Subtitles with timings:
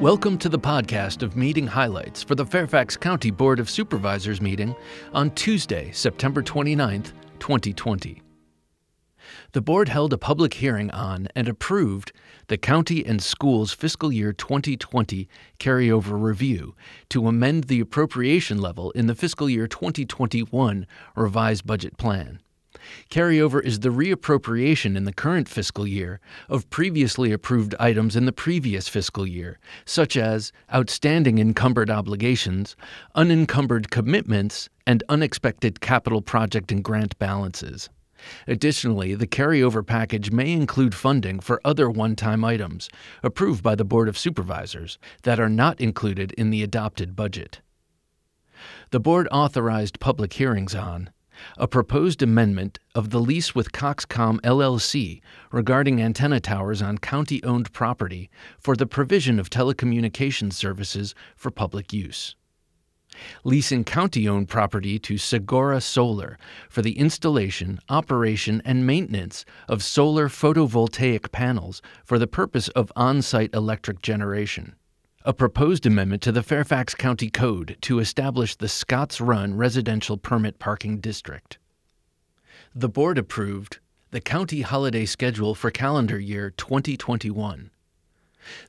[0.00, 4.74] Welcome to the podcast of meeting highlights for the Fairfax County Board of Supervisors meeting
[5.12, 8.22] on Tuesday, September 29th, 2020.
[9.52, 12.12] The board held a public hearing on and approved
[12.46, 15.28] the county and schools fiscal year 2020
[15.58, 16.74] carryover review
[17.10, 22.40] to amend the appropriation level in the fiscal year 2021 revised budget plan.
[23.10, 28.32] Carryover is the reappropriation in the current fiscal year of previously approved items in the
[28.32, 32.76] previous fiscal year, such as outstanding encumbered obligations,
[33.14, 37.88] unencumbered commitments, and unexpected capital project and grant balances.
[38.46, 42.88] Additionally, the carryover package may include funding for other one time items
[43.22, 47.60] approved by the Board of Supervisors that are not included in the adopted budget.
[48.90, 51.10] The Board authorized public hearings on
[51.56, 55.20] a proposed amendment of the lease with Coxcom LLC
[55.52, 61.92] regarding antenna towers on county owned property for the provision of telecommunications services for public
[61.92, 62.36] use.
[63.42, 66.38] Leasing county owned property to Sigora Solar
[66.68, 73.20] for the installation, operation, and maintenance of solar photovoltaic panels for the purpose of on
[73.20, 74.76] site electric generation
[75.22, 80.58] a proposed amendment to the Fairfax County Code to establish the Scotts Run Residential Permit
[80.58, 81.58] Parking District.
[82.74, 83.80] The board approved
[84.12, 87.70] the county holiday schedule for calendar year 2021.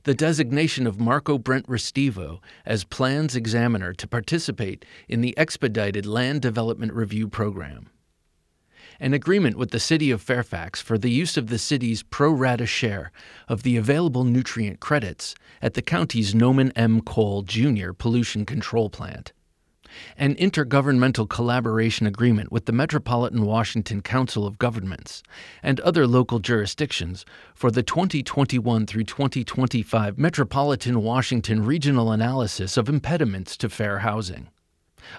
[0.04, 6.42] The designation of Marco Brent Restivo as plans examiner to participate in the expedited land
[6.42, 7.88] development review program
[9.02, 12.66] an agreement with the City of Fairfax for the use of the city's pro rata
[12.66, 13.10] share
[13.48, 17.00] of the available nutrient credits at the county's Noman M.
[17.00, 17.90] Cole Jr.
[17.92, 19.32] pollution control plant.
[20.16, 25.24] An intergovernmental collaboration agreement with the Metropolitan Washington Council of Governments
[25.64, 33.56] and other local jurisdictions for the 2021 through 2025 Metropolitan Washington Regional Analysis of Impediments
[33.56, 34.48] to Fair Housing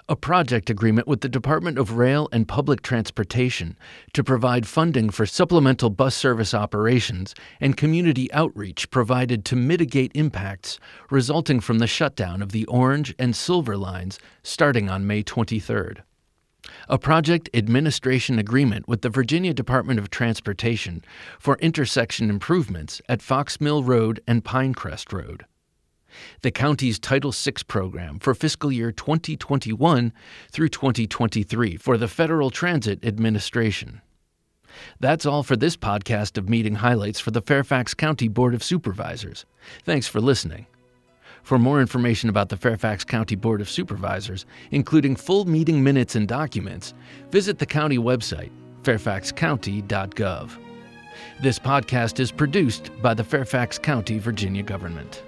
[0.08, 3.76] a project agreement with the Department of Rail and Public Transportation
[4.12, 10.78] to provide funding for supplemental bus service operations and community outreach provided to mitigate impacts
[11.10, 16.02] resulting from the shutdown of the Orange and Silver lines starting on May 23rd.
[16.88, 21.04] A project administration agreement with the Virginia Department of Transportation
[21.38, 25.44] for intersection improvements at Fox Mill Road and Pinecrest Road
[26.42, 30.12] the county's Title VI program for fiscal year 2021
[30.50, 34.00] through 2023 for the Federal Transit Administration.
[35.00, 39.44] That's all for this podcast of meeting highlights for the Fairfax County Board of Supervisors.
[39.84, 40.66] Thanks for listening.
[41.42, 46.26] For more information about the Fairfax County Board of Supervisors, including full meeting minutes and
[46.26, 46.94] documents,
[47.30, 48.50] visit the county website,
[48.82, 50.50] fairfaxcounty.gov.
[51.42, 55.22] This podcast is produced by the Fairfax County, Virginia government.